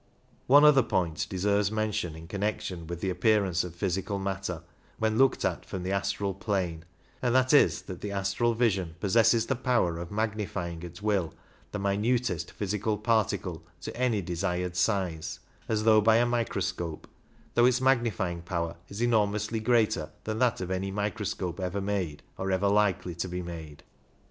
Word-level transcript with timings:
One 0.47 0.63
other 0.65 0.81
point 0.81 1.27
deserves 1.29 1.71
mention 1.71 2.15
in 2.15 2.27
connection 2.27 2.87
with 2.87 3.01
the 3.01 3.11
appearance 3.11 3.63
of 3.63 3.75
physical 3.75 4.17
matter 4.17 4.63
when 4.97 5.19
looked 5.19 5.45
at 5.45 5.63
from 5.63 5.83
the 5.83 5.91
astral 5.91 6.33
plane, 6.33 6.85
and 7.21 7.35
that 7.35 7.53
is 7.53 7.83
that 7.83 8.01
the 8.01 8.11
astral 8.11 8.55
vision 8.55 8.95
possesses 8.99 9.45
the 9.45 9.55
power 9.55 9.99
of 9.99 10.09
magnifying 10.09 10.83
at 10.83 11.03
will 11.03 11.35
the 11.71 11.77
minutest 11.77 12.49
physical 12.49 12.97
particle 12.97 13.63
to 13.81 13.95
any 13.95 14.23
desired 14.23 14.75
size, 14.75 15.39
as 15.69 15.83
though 15.83 16.01
by 16.01 16.15
a 16.15 16.25
microscope, 16.25 17.07
though 17.53 17.65
its 17.65 17.77
14 17.77 17.85
magnifying 17.85 18.41
power 18.41 18.77
is 18.89 19.01
enormously 19.03 19.59
greater 19.59 20.09
than 20.23 20.39
that 20.39 20.61
of 20.61 20.71
any 20.71 20.89
microscope 20.89 21.59
ever 21.59 21.79
made 21.79 22.23
or 22.39 22.51
ever 22.51 22.69
likely 22.69 23.13
to 23.13 23.29
be 23.29 23.43
made. 23.43 23.83